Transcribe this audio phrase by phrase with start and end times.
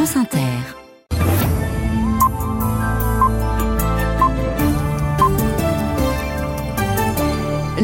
[0.00, 0.79] France Inter.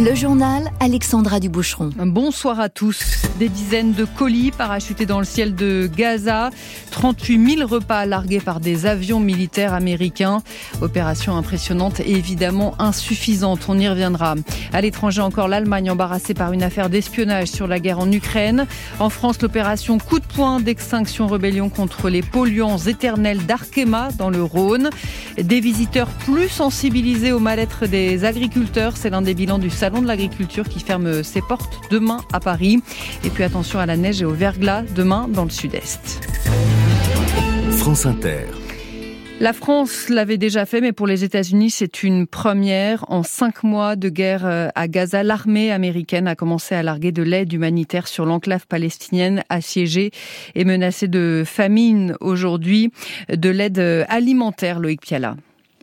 [0.06, 1.90] Le journal Alexandra Duboucheron.
[1.96, 3.22] Bonsoir à tous.
[3.40, 6.50] Des dizaines de colis parachutés dans le ciel de Gaza.
[6.92, 10.42] 38 000 repas largués par des avions militaires américains.
[10.80, 13.66] Opération impressionnante et évidemment insuffisante.
[13.68, 14.36] On y reviendra.
[14.72, 18.68] À l'étranger encore, l'Allemagne embarrassée par une affaire d'espionnage sur la guerre en Ukraine.
[19.00, 24.44] En France, l'opération coup de poing d'extinction rébellion contre les polluants éternels d'Arkema dans le
[24.44, 24.90] Rhône.
[25.36, 28.96] Des visiteurs plus sensibilisés au mal-être des agriculteurs.
[28.96, 32.82] C'est l'un des bilans du Salon de l'agriculture qui ferme ses portes demain à Paris.
[33.24, 36.20] Et puis attention à la neige et au verglas demain dans le sud-est.
[37.72, 38.46] France Inter.
[39.38, 43.04] La France l'avait déjà fait, mais pour les États-Unis, c'est une première.
[43.10, 47.22] En cinq mois de guerre euh, à Gaza, l'armée américaine a commencé à larguer de
[47.22, 50.10] l'aide humanitaire sur l'enclave palestinienne assiégée
[50.54, 52.90] et menacée de famine aujourd'hui,
[53.28, 55.36] de l'aide alimentaire, Loïc Piala.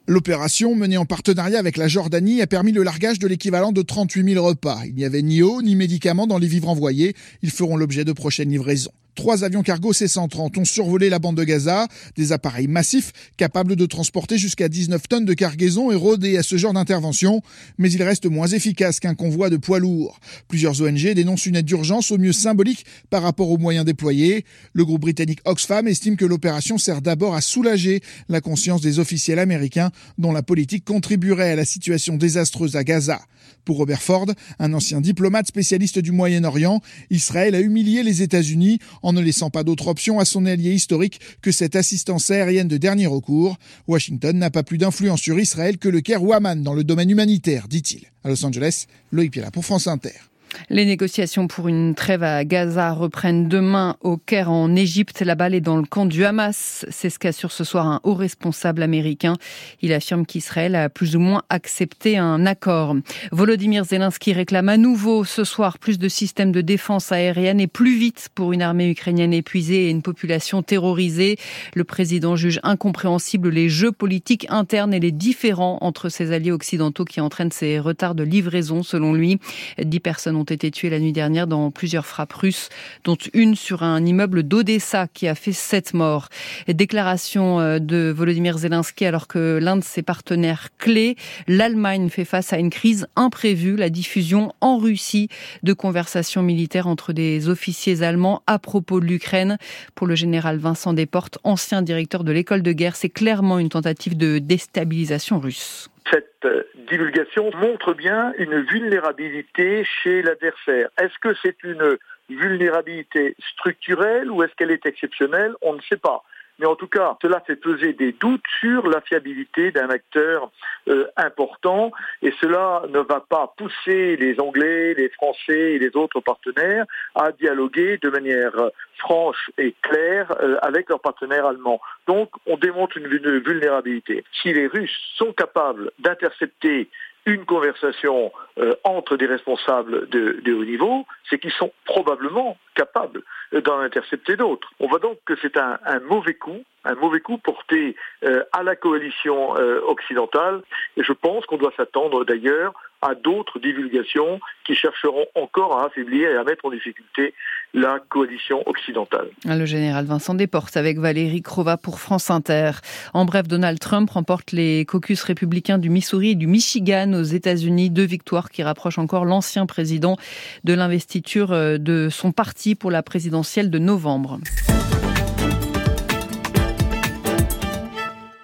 [0.06, 4.34] L'opération, menée en partenariat avec la Jordanie, a permis le largage de l'équivalent de 38
[4.34, 4.82] 000 repas.
[4.86, 7.16] Il n'y avait ni eau ni médicaments dans les vivres envoyés.
[7.42, 8.92] Ils feront l'objet de prochaines livraisons.
[9.16, 13.86] Trois avions cargo C-130 ont survolé la bande de Gaza, des appareils massifs capables de
[13.86, 17.42] transporter jusqu'à 19 tonnes de cargaison et rodés à ce genre d'intervention,
[17.78, 20.20] mais ils restent moins efficaces qu'un convoi de poids lourds.
[20.47, 24.45] Plusieurs ONG dénoncent une aide d'urgence au mieux symbolique par rapport aux moyens déployés.
[24.73, 29.39] Le groupe britannique Oxfam estime que l'opération sert d'abord à soulager la conscience des officiels
[29.39, 33.22] américains dont la politique contribuerait à la situation désastreuse à Gaza.
[33.66, 34.25] Pour Robert Ford,
[34.59, 39.64] un ancien diplomate spécialiste du Moyen-Orient, Israël a humilié les États-Unis en ne laissant pas
[39.64, 43.58] d'autre option à son allié historique que cette assistance aérienne de dernier recours.
[43.88, 47.68] Washington n'a pas plus d'influence sur Israël que le Caire ou dans le domaine humanitaire,
[47.68, 48.06] dit-il.
[48.23, 50.33] À Los Angeles, Loïc Piala pour France Inter.
[50.70, 55.22] Les négociations pour une trêve à Gaza reprennent demain au Caire en Égypte.
[55.22, 56.86] La balle est dans le camp du Hamas.
[56.90, 59.36] C'est ce qu'assure ce soir un haut responsable américain.
[59.82, 62.95] Il affirme qu'Israël a plus ou moins accepté un accord.
[63.32, 67.98] Volodymyr Zelensky réclame à nouveau ce soir plus de systèmes de défense aérienne et plus
[67.98, 71.38] vite pour une armée ukrainienne épuisée et une population terrorisée.
[71.76, 77.06] Le président juge incompréhensible les jeux politiques internes et les différends entre ses alliés occidentaux
[77.06, 79.39] qui entraînent ces retards de livraison selon lui.
[79.82, 82.67] Dix personnes ont été tués la nuit dernière dans plusieurs frappes russes,
[83.05, 86.27] dont une sur un immeuble d'Odessa qui a fait sept morts.
[86.67, 91.15] Déclaration euh, de Volodymyr Zelensky alors que l'un de ses partenaires clés,
[91.48, 95.30] l'Allemagne, fait face à une crise imprévue, la diffusion en Russie
[95.64, 99.58] de conversations militaires entre des officiers allemands à propos de l'Ukraine.
[99.95, 104.17] Pour le général Vincent Desportes, ancien directeur de l'école de guerre, c'est clairement une tentative
[104.17, 106.47] de déstabilisation russe cette
[106.89, 110.89] divulgation montre bien une vulnérabilité chez l'adversaire.
[110.97, 111.97] Est-ce que c'est une
[112.30, 115.53] vulnérabilité structurelle ou est-ce qu'elle est exceptionnelle?
[115.61, 116.23] On ne sait pas.
[116.59, 120.52] Mais en tout cas, cela fait peser des doutes sur la fiabilité d'un acteur
[120.87, 121.91] euh, important
[122.21, 127.31] et cela ne va pas pousser les Anglais, les Français et les autres partenaires à
[127.31, 128.53] dialoguer de manière
[129.00, 131.81] franche et claire euh, avec leurs partenaires allemands.
[132.07, 134.24] Donc on démontre une vulnérabilité.
[134.41, 136.89] Si les Russes sont capables d'intercepter
[137.25, 143.24] une conversation euh, entre des responsables de, de haut niveau, c'est qu'ils sont probablement capables
[143.62, 144.71] d'en intercepter d'autres.
[144.80, 145.77] On voit donc que c'est un,
[146.07, 150.62] mauvais coup, un mauvais coup porté euh, à la coalition euh, occidentale,
[150.97, 156.30] et je pense qu'on doit s'attendre d'ailleurs à d'autres divulgations qui chercheront encore à affaiblir
[156.30, 157.33] et à mettre en difficulté
[157.74, 159.30] la coalition occidentale.
[159.45, 162.71] Le général Vincent Desportes avec Valérie Crova pour France Inter.
[163.13, 167.89] En bref, Donald Trump remporte les caucus républicains du Missouri et du Michigan aux États-Unis,
[167.89, 170.18] deux victoires qui rapprochent encore l'ancien président
[170.63, 174.39] de l'investiture euh, de son parti pour la présidentielle de novembre.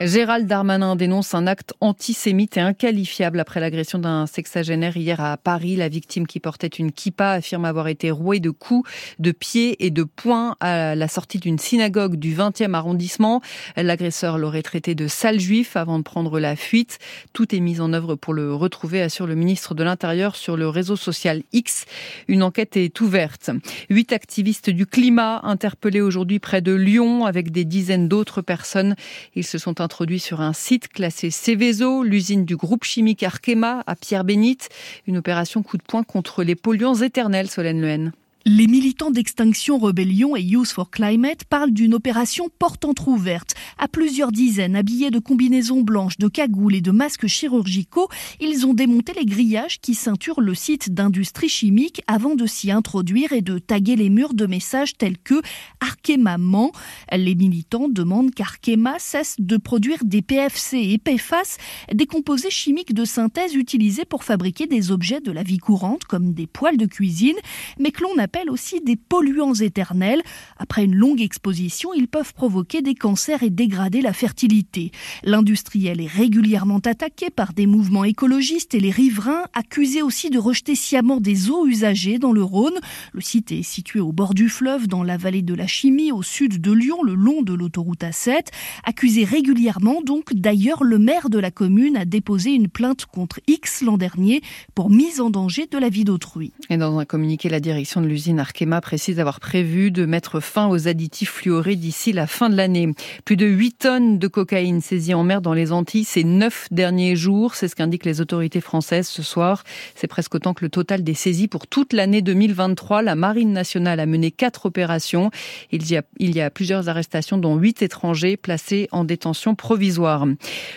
[0.02, 5.76] Gérald Darmanin dénonce un acte antisémite et inqualifiable après l'agression d'un sexagénaire hier à Paris.
[5.76, 8.90] La victime qui portait une kippa affirme avoir été rouée de coups,
[9.20, 13.42] de pieds et de poings à la sortie d'une synagogue du 20e arrondissement.
[13.76, 17.00] L'agresseur l'aurait traité de sale juif avant de prendre la fuite.
[17.34, 20.70] Tout est mis en œuvre pour le retrouver, assure le ministre de l'Intérieur sur le
[20.70, 21.84] réseau social X.
[22.30, 23.52] Une enquête est ouverte.
[23.90, 28.96] Huit activistes du climat interpellés aujourd'hui près de Lyon avec des dizaines d'autres personnes.
[29.36, 33.96] Ils se sont introduit sur un site classé Céveso, l'usine du groupe chimique Arkema à
[33.96, 34.70] Pierre-Bénite.
[35.08, 38.12] Une opération coup de poing contre les polluants éternels, Solène Lehen.
[38.52, 43.54] Les militants d'Extinction Rebellion et Youth for Climate parlent d'une opération porte entr'ouverte.
[43.78, 48.10] À plusieurs dizaines, habillés de combinaisons blanches, de cagoules et de masques chirurgicaux,
[48.40, 53.34] ils ont démonté les grillages qui ceinturent le site d'industrie chimique avant de s'y introduire
[53.34, 55.44] et de taguer les murs de messages tels que
[55.80, 56.72] Arkema ment.
[57.12, 61.58] Les militants demandent qu'Arkema cesse de produire des PFC et PFAS,
[61.94, 66.34] des composés chimiques de synthèse utilisés pour fabriquer des objets de la vie courante comme
[66.34, 67.38] des poêles de cuisine,
[67.78, 70.22] mais que l'on appelle aussi des polluants éternels.
[70.58, 74.92] Après une longue exposition, ils peuvent provoquer des cancers et dégrader la fertilité.
[75.24, 80.76] L'industriel est régulièrement attaqué par des mouvements écologistes et les riverains accusés aussi de rejeter
[80.76, 82.80] sciemment des eaux usagées dans le Rhône.
[83.12, 86.22] Le site est situé au bord du fleuve, dans la vallée de la Chimie, au
[86.22, 88.48] sud de Lyon, le long de l'autoroute A7.
[88.86, 93.82] Accusé régulièrement, donc, d'ailleurs, le maire de la commune a déposé une plainte contre X
[93.82, 94.42] l'an dernier
[94.76, 96.54] pour mise en danger de la vie d'autrui.
[96.70, 100.42] Et dans un communiqué, la direction de l'usine l'usine Arkema précise avoir prévu de mettre
[100.42, 102.90] fin aux additifs fluorés d'ici la fin de l'année.
[103.24, 107.16] Plus de 8 tonnes de cocaïne saisies en mer dans les Antilles ces 9 derniers
[107.16, 107.56] jours.
[107.56, 109.64] C'est ce qu'indiquent les autorités françaises ce soir.
[109.96, 113.04] C'est presque autant que le total des saisies pour toute l'année 2023.
[113.04, 115.32] La Marine nationale a mené quatre opérations.
[115.72, 120.28] Il y a, il y a plusieurs arrestations, dont 8 étrangers placés en détention provisoire.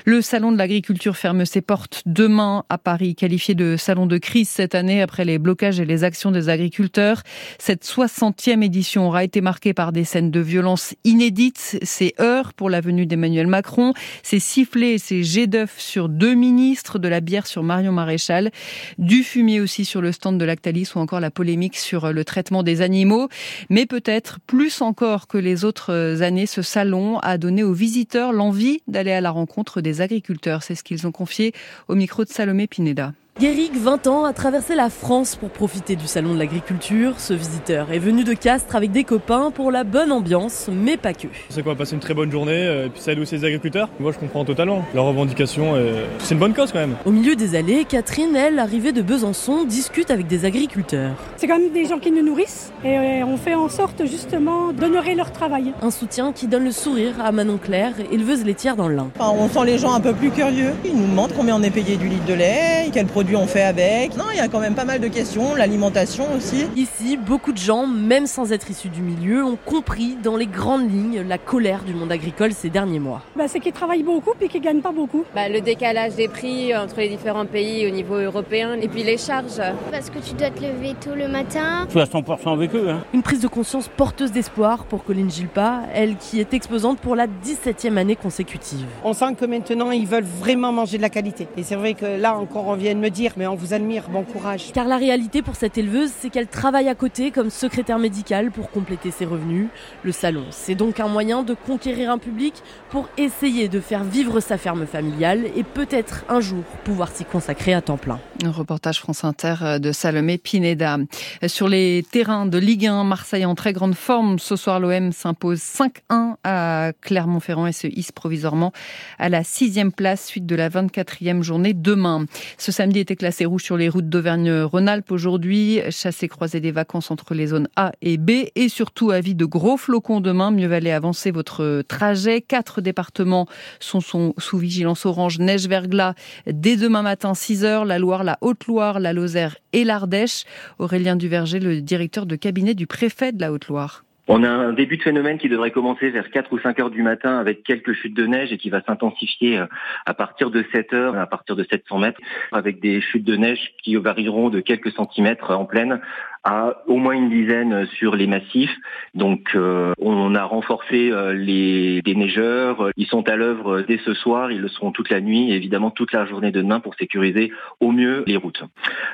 [0.04, 4.48] Le salon de l'agriculture ferme ses portes demain à Paris, qualifié de salon de crise
[4.48, 7.24] cette année après les blocages et les actions des agriculteurs.
[7.58, 12.70] Cette 60e édition aura été marquée par des scènes de violence inédites, ces heures pour
[12.70, 13.92] la venue d'Emmanuel Macron,
[14.22, 18.50] ces sifflets et ces jets d'œufs sur deux ministres, de la bière sur Marion Maréchal,
[18.98, 22.62] du fumier aussi sur le stand de Lactalis ou encore la polémique sur le traitement
[22.62, 23.28] des animaux.
[23.70, 28.80] Mais peut-être plus encore que les autres années, ce salon a donné aux visiteurs l'envie
[28.88, 30.62] d'aller à la rencontre des agriculteurs.
[30.62, 31.52] C'est ce qu'ils ont confié
[31.88, 33.12] au micro de Salomé Pineda.
[33.40, 37.14] Guéric, 20 ans, a traversé la France pour profiter du salon de l'agriculture.
[37.18, 41.14] Ce visiteur est venu de Castres avec des copains pour la bonne ambiance, mais pas
[41.14, 41.28] que.
[41.48, 43.88] C'est quoi, passer une très bonne journée, euh, et puis ça aide aussi les agriculteurs.
[43.98, 44.84] Moi, je comprends totalement.
[44.94, 45.74] Leur revendication,
[46.18, 46.94] c'est une bonne cause quand même.
[47.06, 51.14] Au milieu des allées, Catherine, elle, arrivée de Besançon, discute avec des agriculteurs.
[51.36, 54.74] C'est quand même des gens qui nous nourrissent et euh, on fait en sorte justement
[54.74, 55.72] d'honorer leur travail.
[55.80, 59.10] Un soutien qui donne le sourire à Manon Claire, éleveuse laitière dans le Lin.
[59.18, 60.72] on sent les gens un peu plus curieux.
[60.84, 63.62] Ils nous demandent combien on est payé du litre de lait, quel produit on fait
[63.62, 64.16] avec.
[64.16, 66.66] Non, il y a quand même pas mal de questions, l'alimentation aussi.
[66.76, 70.90] Ici, beaucoup de gens, même sans être issus du milieu, ont compris dans les grandes
[70.90, 73.22] lignes la colère du monde agricole ces derniers mois.
[73.36, 75.24] Bah, c'est qu'ils travaillent beaucoup et qu'ils gagnent pas beaucoup.
[75.34, 79.18] Bah, le décalage des prix entre les différents pays au niveau européen et puis les
[79.18, 79.62] charges.
[79.90, 81.86] Parce que tu dois te lever tôt le matin.
[81.86, 82.88] Je suis à 100% avec eux.
[82.90, 83.04] Hein.
[83.14, 87.26] Une prise de conscience porteuse d'espoir pour Colline Gilpa, elle qui est exposante pour la
[87.26, 88.86] 17e année consécutive.
[89.04, 91.46] On sent que maintenant ils veulent vraiment manger de la qualité.
[91.56, 94.08] Et c'est vrai que là encore on vient de me dire, mais on vous admire,
[94.08, 94.72] bon courage.
[94.72, 98.70] Car la réalité pour cette éleveuse, c'est qu'elle travaille à côté comme secrétaire médicale pour
[98.70, 99.68] compléter ses revenus.
[100.02, 102.54] Le salon, c'est donc un moyen de conquérir un public
[102.90, 107.74] pour essayer de faire vivre sa ferme familiale et peut-être un jour pouvoir s'y consacrer
[107.74, 108.18] à temps plein.
[108.44, 110.98] Un reportage France Inter de Salomé Pineda.
[111.46, 114.38] Sur les terrains de Ligue 1, Marseille en très grande forme.
[114.38, 118.72] Ce soir, l'OM s'impose 5-1 à Clermont-Ferrand et se hisse provisoirement
[119.18, 122.24] à la sixième place suite de la 24e journée demain.
[122.58, 125.80] Ce samedi était classé rouge sur les routes d'Auvergne-Rhône-Alpes aujourd'hui.
[125.90, 128.30] Chassé croiser des vacances entre les zones A et B.
[128.54, 130.50] Et surtout, avis de gros flocons demain.
[130.50, 132.40] Mieux valait avancer votre trajet.
[132.40, 133.46] Quatre départements
[133.80, 136.14] sont, sous vigilance orange neige-verglas
[136.46, 137.84] dès demain matin 6 heures.
[137.84, 140.44] La Loire, la Haute-Loire, la Lozère et l'Ardèche.
[140.78, 144.04] Aurélien Duverger, le directeur de cabinet du préfet de la Haute-Loire.
[144.28, 147.02] On a un début de phénomène qui devrait commencer vers 4 ou 5 heures du
[147.02, 149.66] matin avec quelques chutes de neige et qui va s'intensifier euh,
[150.06, 152.20] à partir de 7 heures, à partir de 700 mètres,
[152.52, 156.00] avec des chutes de neige qui varieront de quelques centimètres en pleine
[156.44, 158.74] à au moins une dizaine sur les massifs.
[159.14, 162.90] Donc euh, on a renforcé euh, les neigeurs.
[162.96, 164.50] Ils sont à l'œuvre dès ce soir.
[164.50, 167.52] Ils le seront toute la nuit et évidemment toute la journée de demain pour sécuriser
[167.80, 168.64] au mieux les routes.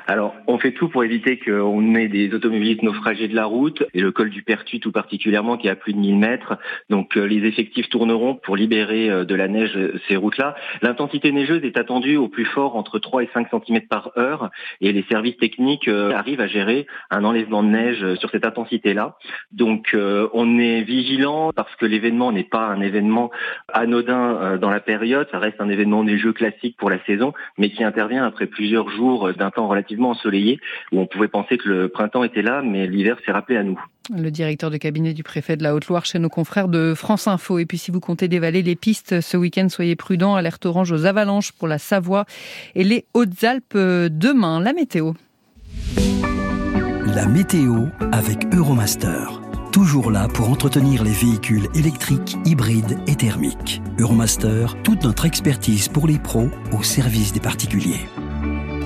[0.07, 4.01] Alors on fait tout pour éviter qu'on ait des automobilistes naufragés de la route et
[4.01, 6.57] le col du Pertuis tout particulièrement qui est à plus de 1000 mètres.
[6.89, 10.55] Donc euh, les effectifs tourneront pour libérer de la neige ces routes-là.
[10.81, 14.49] L'intensité neigeuse est attendue au plus fort entre 3 et 5 cm par heure
[14.81, 18.45] et les services techniques arrivent à gérer un un enlèvement de neige euh, sur cette
[18.45, 19.17] intensité-là.
[19.51, 23.29] Donc euh, on est vigilant parce que l'événement n'est pas un événement
[23.73, 27.69] anodin euh, dans la période, ça reste un événement neigeux classique pour la saison, mais
[27.69, 30.59] qui intervient après plusieurs jours d'un temps relativement ensoleillé,
[30.91, 33.79] où on pouvait penser que le printemps était là, mais l'hiver s'est rappelé à nous.
[34.15, 37.59] Le directeur de cabinet du préfet de la Haute-Loire chez nos confrères de France Info.
[37.59, 40.35] Et puis si vous comptez dévaler les pistes ce week-end, soyez prudents.
[40.35, 42.25] Alerte orange aux avalanches pour la Savoie
[42.73, 44.61] et les Hautes-Alpes demain.
[44.61, 45.13] La météo.
[47.15, 49.41] La météo avec Euromaster.
[49.71, 53.81] Toujours là pour entretenir les véhicules électriques, hybrides et thermiques.
[53.97, 58.05] Euromaster, toute notre expertise pour les pros au service des particuliers.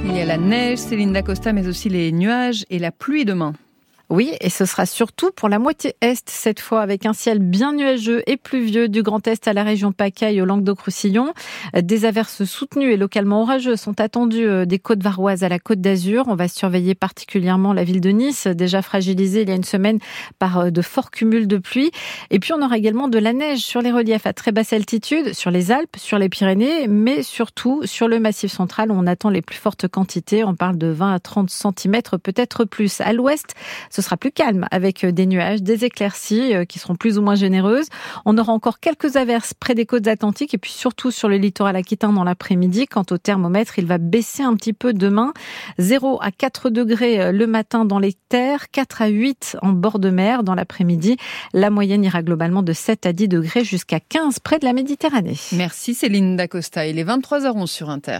[0.06, 3.54] Il y a la neige, Céline Dacosta, mais aussi les nuages et la pluie demain.
[4.14, 7.74] Oui, et ce sera surtout pour la moitié est cette fois, avec un ciel bien
[7.74, 11.34] nuageux et pluvieux du Grand Est à la région PACA et au Languedoc-Roussillon.
[11.76, 15.82] Des averses soutenues et localement orageuses sont attendues euh, des côtes varoises à la côte
[15.82, 16.26] d'Azur.
[16.28, 19.98] On va surveiller particulièrement la ville de Nice, déjà fragilisée il y a une semaine
[20.38, 21.90] par euh, de forts cumuls de pluie.
[22.30, 25.34] Et puis on aura également de la neige sur les reliefs à très basse altitude,
[25.34, 29.32] sur les Alpes, sur les Pyrénées, mais surtout sur le Massif central où on attend
[29.32, 30.44] les plus fortes quantités.
[30.44, 33.02] On parle de 20 à 30 cm, peut-être plus.
[33.02, 33.56] À l'ouest,
[34.04, 37.36] sera plus calme avec euh, des nuages, des éclaircies euh, qui seront plus ou moins
[37.36, 37.88] généreuses.
[38.26, 41.76] On aura encore quelques averses près des côtes atlantiques et puis surtout sur le littoral
[41.76, 42.86] aquitain dans l'après-midi.
[42.86, 45.34] Quant au thermomètre, il va baisser un petit peu demain.
[45.80, 50.00] 0 à 4 degrés euh, le matin dans les terres, 4 à 8 en bord
[50.00, 51.18] de mer dans l'après-midi.
[51.54, 55.38] La moyenne ira globalement de 7 à 10 degrés jusqu'à 15 près de la Méditerranée.
[55.54, 56.86] Merci Céline Dacosta.
[56.86, 58.12] Il est 23h11 sur Inter.